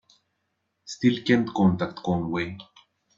Still 0.83 1.21
can't 1.23 1.47
contact 1.53 1.97
Conway. 1.97 2.57